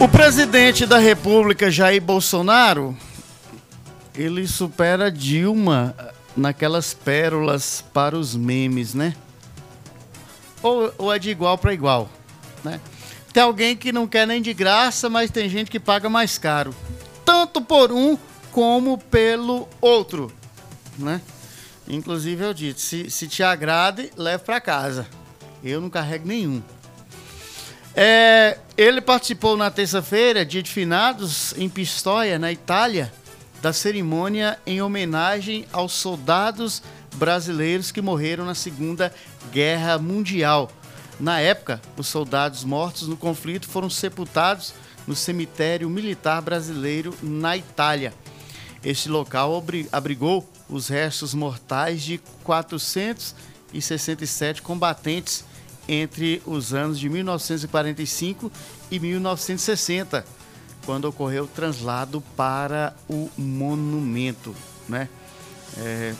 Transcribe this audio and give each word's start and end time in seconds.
O 0.00 0.08
presidente 0.08 0.86
da 0.86 0.98
República, 0.98 1.70
Jair 1.70 2.00
Bolsonaro, 2.00 2.96
ele 4.14 4.48
supera 4.48 5.12
Dilma 5.12 5.94
naquelas 6.34 6.94
pérolas 6.94 7.84
para 7.92 8.16
os 8.16 8.34
memes, 8.34 8.94
né? 8.94 9.14
Ou, 10.62 10.90
ou 10.96 11.12
é 11.12 11.18
de 11.18 11.28
igual 11.28 11.58
para 11.58 11.74
igual, 11.74 12.08
né? 12.64 12.80
Tem 13.30 13.42
alguém 13.42 13.76
que 13.76 13.92
não 13.92 14.06
quer 14.06 14.26
nem 14.26 14.40
de 14.40 14.54
graça, 14.54 15.10
mas 15.10 15.30
tem 15.30 15.50
gente 15.50 15.70
que 15.70 15.78
paga 15.78 16.08
mais 16.08 16.38
caro. 16.38 16.74
Tanto 17.22 17.60
por 17.60 17.92
um 17.92 18.16
como 18.50 18.96
pelo 18.96 19.68
outro, 19.82 20.32
né? 20.98 21.20
Inclusive 21.86 22.42
eu 22.42 22.54
disse, 22.54 22.80
se, 22.80 23.10
se 23.10 23.28
te 23.28 23.42
agrade, 23.42 24.10
leve 24.16 24.44
para 24.44 24.62
casa. 24.62 25.06
Eu 25.62 25.78
não 25.78 25.90
carrego 25.90 26.26
nenhum. 26.26 26.62
É, 27.94 28.58
ele 28.76 29.00
participou 29.00 29.56
na 29.56 29.70
terça-feira, 29.70 30.44
dia 30.44 30.62
de 30.62 30.70
finados, 30.70 31.54
em 31.56 31.66
Pistoia, 31.68 32.38
na 32.38 32.52
Itália, 32.52 33.12
da 33.60 33.72
cerimônia 33.72 34.58
em 34.66 34.80
homenagem 34.80 35.66
aos 35.72 35.92
soldados 35.92 36.82
brasileiros 37.16 37.90
que 37.92 38.00
morreram 38.00 38.44
na 38.44 38.54
Segunda 38.54 39.12
Guerra 39.52 39.98
Mundial. 39.98 40.70
Na 41.18 41.40
época, 41.40 41.80
os 41.96 42.06
soldados 42.06 42.62
mortos 42.64 43.08
no 43.08 43.16
conflito 43.16 43.68
foram 43.68 43.90
sepultados 43.90 44.72
no 45.06 45.14
cemitério 45.14 45.88
militar 45.90 46.40
brasileiro 46.40 47.14
na 47.22 47.54
Itália. 47.56 48.14
Este 48.82 49.10
local 49.10 49.62
abrigou 49.92 50.48
os 50.68 50.88
restos 50.88 51.34
mortais 51.34 52.02
de 52.02 52.18
467 52.44 54.62
combatentes 54.62 55.44
entre 55.88 56.42
os 56.46 56.72
anos 56.72 56.98
de 56.98 57.08
1945 57.08 58.50
e 58.90 58.98
1960, 58.98 60.24
quando 60.84 61.06
ocorreu 61.06 61.44
o 61.44 61.48
translado 61.48 62.20
para 62.36 62.94
o 63.08 63.30
monumento, 63.36 64.54
né? 64.88 65.08
É, 65.76 66.14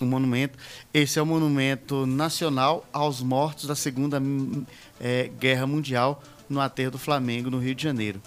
o 0.00 0.06
monumento, 0.06 0.58
esse 0.94 1.18
é 1.18 1.22
o 1.22 1.26
monumento 1.26 2.06
nacional 2.06 2.86
aos 2.92 3.20
mortos 3.20 3.66
da 3.66 3.74
Segunda 3.74 4.20
é, 5.00 5.30
Guerra 5.38 5.66
Mundial 5.66 6.22
no 6.48 6.60
aterro 6.60 6.92
do 6.92 6.98
Flamengo, 6.98 7.50
no 7.50 7.58
Rio 7.58 7.74
de 7.74 7.82
Janeiro. 7.82 8.20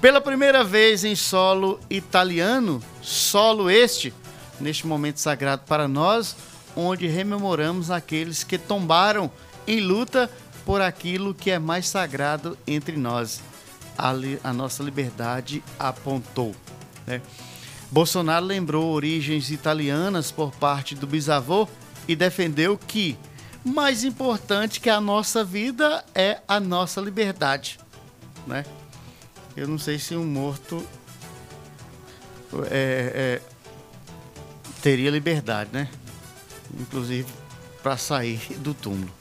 Pela 0.00 0.20
primeira 0.20 0.62
vez 0.62 1.04
em 1.04 1.14
solo 1.14 1.80
italiano, 1.88 2.82
solo 3.00 3.70
este, 3.70 4.12
neste 4.60 4.86
momento 4.86 5.18
sagrado 5.18 5.62
para 5.66 5.88
nós, 5.88 6.36
onde 6.76 7.06
rememoramos 7.06 7.90
aqueles 7.90 8.44
que 8.44 8.58
tombaram 8.58 9.30
em 9.66 9.80
luta 9.80 10.30
por 10.64 10.80
aquilo 10.80 11.34
que 11.34 11.50
é 11.50 11.58
mais 11.58 11.88
sagrado 11.88 12.56
entre 12.66 12.96
nós. 12.96 13.40
A, 13.96 14.12
a 14.42 14.52
nossa 14.52 14.82
liberdade 14.82 15.62
apontou. 15.78 16.54
Né? 17.06 17.20
Bolsonaro 17.90 18.44
lembrou 18.44 18.92
origens 18.92 19.50
italianas 19.50 20.32
por 20.32 20.52
parte 20.52 20.94
do 20.94 21.06
bisavô 21.06 21.68
e 22.08 22.16
defendeu 22.16 22.76
que 22.76 23.16
mais 23.64 24.04
importante 24.04 24.80
que 24.80 24.90
a 24.90 25.00
nossa 25.00 25.44
vida 25.44 26.04
é 26.14 26.40
a 26.46 26.58
nossa 26.58 27.00
liberdade. 27.00 27.78
Né? 28.46 28.64
Eu 29.56 29.68
não 29.68 29.78
sei 29.78 29.98
se 29.98 30.16
um 30.16 30.24
morto 30.24 30.84
é, 32.70 33.40
é, 33.40 33.40
teria 34.82 35.10
liberdade, 35.10 35.70
né? 35.72 35.88
Inclusive 36.78 37.28
para 37.82 37.96
sair 37.96 38.40
do 38.58 38.74
túmulo. 38.74 39.12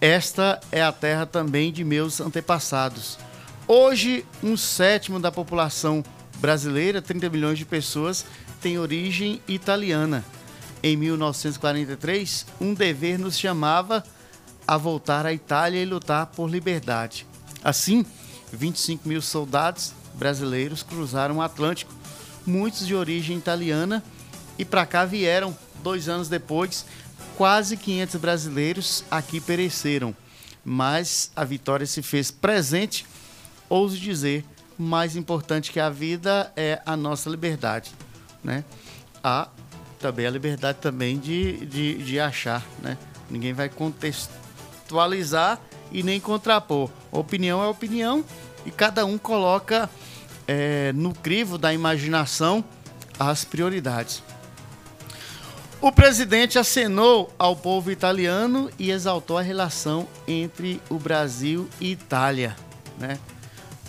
Esta 0.00 0.58
é 0.72 0.80
a 0.82 0.90
terra 0.90 1.26
também 1.26 1.70
de 1.70 1.84
meus 1.84 2.22
antepassados. 2.22 3.18
Hoje, 3.68 4.24
um 4.42 4.56
sétimo 4.56 5.20
da 5.20 5.30
população 5.30 6.02
brasileira, 6.38 7.02
30 7.02 7.28
milhões 7.28 7.58
de 7.58 7.66
pessoas, 7.66 8.24
tem 8.62 8.78
origem 8.78 9.42
italiana. 9.46 10.24
Em 10.82 10.96
1943, 10.96 12.46
um 12.58 12.72
dever 12.72 13.18
nos 13.18 13.38
chamava 13.38 14.02
a 14.66 14.78
voltar 14.78 15.26
à 15.26 15.34
Itália 15.34 15.82
e 15.82 15.84
lutar 15.84 16.26
por 16.28 16.48
liberdade. 16.48 17.26
Assim, 17.62 18.06
25 18.50 19.06
mil 19.06 19.20
soldados 19.20 19.92
brasileiros 20.14 20.82
cruzaram 20.82 21.36
o 21.36 21.42
Atlântico, 21.42 21.92
muitos 22.46 22.86
de 22.86 22.94
origem 22.94 23.36
italiana, 23.36 24.02
e 24.58 24.64
para 24.64 24.86
cá 24.86 25.04
vieram, 25.04 25.56
dois 25.82 26.08
anos 26.08 26.28
depois, 26.28 26.86
quase 27.40 27.74
500 27.74 28.20
brasileiros 28.20 29.04
aqui 29.10 29.40
pereceram, 29.40 30.14
mas 30.62 31.32
a 31.34 31.42
vitória 31.42 31.86
se 31.86 32.02
fez 32.02 32.30
presente. 32.30 33.06
Ouso 33.66 33.96
dizer, 33.96 34.44
mais 34.76 35.16
importante 35.16 35.72
que 35.72 35.80
a 35.80 35.88
vida 35.88 36.52
é 36.54 36.82
a 36.84 36.94
nossa 36.98 37.30
liberdade, 37.30 37.92
né? 38.44 38.62
Há 39.24 39.48
também 39.98 40.26
a 40.26 40.30
liberdade 40.30 40.80
também 40.82 41.18
de, 41.18 41.64
de, 41.64 42.04
de 42.04 42.20
achar, 42.20 42.62
né? 42.82 42.98
Ninguém 43.30 43.54
vai 43.54 43.70
contextualizar 43.70 45.58
e 45.90 46.02
nem 46.02 46.20
contrapor. 46.20 46.90
Opinião 47.10 47.64
é 47.64 47.66
opinião 47.68 48.22
e 48.66 48.70
cada 48.70 49.06
um 49.06 49.16
coloca 49.16 49.88
é, 50.46 50.92
no 50.92 51.14
crivo 51.14 51.56
da 51.56 51.72
imaginação 51.72 52.62
as 53.18 53.46
prioridades. 53.46 54.22
O 55.82 55.90
presidente 55.90 56.58
acenou 56.58 57.32
ao 57.38 57.56
povo 57.56 57.90
italiano 57.90 58.70
e 58.78 58.90
exaltou 58.90 59.38
a 59.38 59.42
relação 59.42 60.06
entre 60.28 60.78
o 60.90 60.98
Brasil 60.98 61.70
e 61.80 61.92
Itália. 61.92 62.54
Né? 62.98 63.18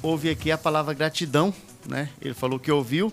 Houve 0.01 0.29
aqui 0.29 0.49
a 0.53 0.57
palavra 0.57 0.93
gratidão, 0.93 1.53
né? 1.85 2.07
ele 2.21 2.33
falou 2.33 2.57
que 2.57 2.71
ouviu. 2.71 3.11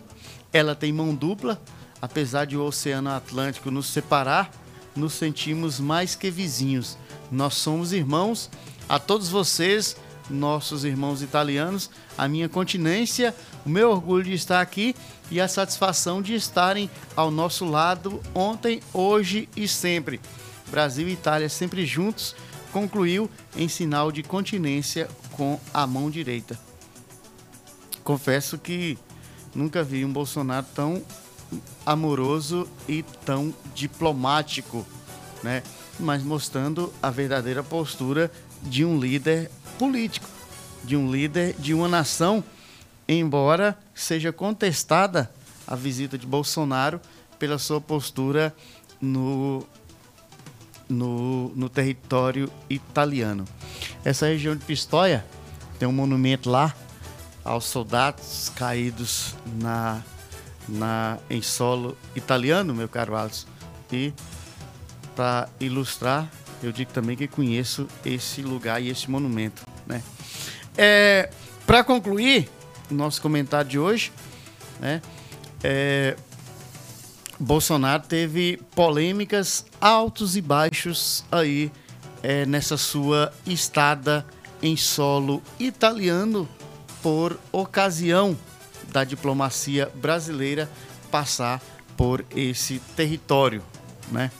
Ela 0.52 0.76
tem 0.76 0.92
mão 0.92 1.12
dupla, 1.12 1.60
apesar 2.00 2.44
de 2.44 2.56
o 2.56 2.62
Oceano 2.62 3.10
Atlântico 3.10 3.68
nos 3.68 3.88
separar, 3.88 4.48
nos 4.94 5.14
sentimos 5.14 5.80
mais 5.80 6.14
que 6.14 6.30
vizinhos. 6.30 6.96
Nós 7.32 7.54
somos 7.54 7.92
irmãos. 7.92 8.48
A 8.88 9.00
todos 9.00 9.28
vocês, 9.28 9.96
nossos 10.30 10.84
irmãos 10.84 11.22
italianos, 11.22 11.90
a 12.16 12.28
minha 12.28 12.48
continência, 12.48 13.34
o 13.64 13.68
meu 13.68 13.90
orgulho 13.90 14.24
de 14.24 14.34
estar 14.34 14.60
aqui 14.60 14.94
e 15.30 15.40
a 15.40 15.48
satisfação 15.48 16.20
de 16.22 16.34
estarem 16.34 16.90
ao 17.16 17.30
nosso 17.30 17.64
lado 17.64 18.20
ontem, 18.34 18.80
hoje 18.92 19.48
e 19.56 19.66
sempre. 19.66 20.20
Brasil 20.70 21.08
e 21.08 21.12
Itália 21.12 21.48
sempre 21.48 21.86
juntos, 21.86 22.34
concluiu 22.72 23.30
em 23.56 23.68
sinal 23.68 24.12
de 24.12 24.22
continência 24.22 25.08
com 25.32 25.58
a 25.72 25.86
mão 25.86 26.10
direita. 26.10 26.58
Confesso 28.04 28.58
que 28.58 28.98
nunca 29.54 29.82
vi 29.82 30.04
um 30.04 30.12
Bolsonaro 30.12 30.66
tão 30.74 31.02
amoroso 31.84 32.68
e 32.86 33.02
tão 33.24 33.54
diplomático, 33.74 34.86
né? 35.42 35.62
Mas 35.98 36.22
mostrando 36.22 36.92
a 37.02 37.10
verdadeira 37.10 37.62
postura 37.62 38.30
de 38.62 38.84
um 38.84 38.98
líder 38.98 39.50
político, 39.78 40.28
de 40.84 40.96
um 40.96 41.10
líder 41.10 41.54
de 41.58 41.74
uma 41.74 41.88
nação, 41.88 42.42
embora 43.08 43.78
seja 43.94 44.32
contestada 44.32 45.30
a 45.66 45.74
visita 45.74 46.16
de 46.16 46.26
Bolsonaro 46.26 47.00
pela 47.38 47.58
sua 47.58 47.80
postura 47.80 48.54
no, 49.00 49.66
no, 50.88 51.50
no 51.54 51.68
território 51.68 52.50
italiano. 52.68 53.44
Essa 54.04 54.26
região 54.26 54.56
de 54.56 54.64
Pistoia 54.64 55.24
tem 55.78 55.86
um 55.88 55.92
monumento 55.92 56.50
lá 56.50 56.74
aos 57.44 57.64
soldados 57.64 58.50
caídos 58.54 59.34
na, 59.60 60.02
na, 60.68 61.18
em 61.30 61.40
solo 61.40 61.96
italiano, 62.14 62.74
meu 62.74 62.88
caro 62.88 63.16
Alisson. 63.16 63.46
E 63.92 64.12
para 65.14 65.48
ilustrar, 65.58 66.30
eu 66.62 66.72
digo 66.72 66.92
também 66.92 67.16
que 67.16 67.28
conheço 67.28 67.86
esse 68.04 68.42
lugar 68.42 68.82
e 68.82 68.88
esse 68.88 69.10
monumento. 69.10 69.62
Né? 69.86 70.02
É, 70.76 71.30
Para 71.66 71.84
concluir 71.84 72.48
o 72.90 72.94
nosso 72.94 73.20
comentário 73.20 73.70
de 73.70 73.78
hoje, 73.78 74.12
né, 74.80 75.02
é, 75.62 76.16
Bolsonaro 77.38 78.02
teve 78.02 78.58
polêmicas 78.74 79.64
altos 79.80 80.36
e 80.36 80.40
baixos 80.40 81.24
aí 81.30 81.70
é, 82.22 82.44
nessa 82.46 82.76
sua 82.76 83.32
estada 83.46 84.26
em 84.62 84.76
solo 84.76 85.42
italiano 85.58 86.48
por 87.02 87.38
ocasião 87.52 88.36
da 88.88 89.04
diplomacia 89.04 89.90
brasileira 89.94 90.68
passar 91.10 91.62
por 91.96 92.24
esse 92.34 92.80
território, 92.96 93.62
né? 94.10 94.30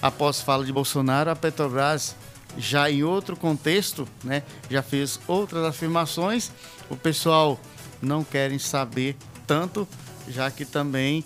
Após 0.00 0.40
fala 0.40 0.64
de 0.64 0.72
Bolsonaro, 0.72 1.30
a 1.30 1.36
Petrobras 1.36 2.14
já 2.56 2.90
em 2.90 3.02
outro 3.02 3.36
contexto, 3.36 4.08
né, 4.22 4.42
já 4.70 4.82
fez 4.82 5.18
outras 5.26 5.64
afirmações. 5.64 6.50
O 6.88 6.96
pessoal 6.96 7.58
não 8.00 8.24
querem 8.24 8.58
saber 8.58 9.16
tanto, 9.46 9.86
já 10.28 10.50
que 10.50 10.64
também 10.64 11.24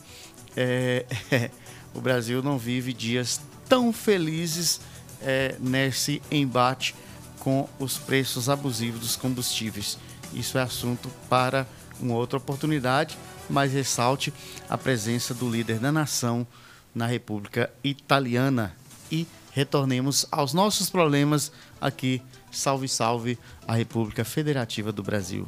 é, 0.57 1.05
o 1.95 2.01
Brasil 2.01 2.43
não 2.43 2.59
vive 2.59 2.93
dias 2.93 3.41
tão 3.69 3.93
felizes 3.93 4.81
é, 5.21 5.57
nesse 5.59 6.23
embate 6.31 6.95
com 7.39 7.69
os 7.79 7.99
preços 7.99 8.49
abusivos 8.49 9.01
dos 9.01 9.17
combustíveis. 9.17 9.99
isso 10.33 10.57
é 10.57 10.63
assunto 10.63 11.11
para 11.29 11.67
uma 12.01 12.15
outra 12.15 12.37
oportunidade, 12.37 13.19
mas 13.51 13.73
ressalte 13.73 14.33
a 14.69 14.79
presença 14.79 15.35
do 15.35 15.51
líder 15.51 15.79
da 15.79 15.93
nação 15.93 16.47
na 16.95 17.07
República 17.07 17.71
Italiana 17.83 18.77
e 19.11 19.27
retornemos 19.53 20.27
aos 20.31 20.53
nossos 20.53 20.91
problemas 20.91 21.53
aqui. 21.81 22.23
Salve, 22.51 22.89
salve 22.89 23.39
a 23.67 23.75
República 23.75 24.25
Federativa 24.25 24.93
do 24.93 25.03
Brasil. 25.03 25.47